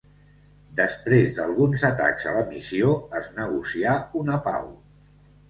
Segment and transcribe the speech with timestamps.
[0.77, 4.69] Després d'alguns atacs a la missió, es negocià una pau.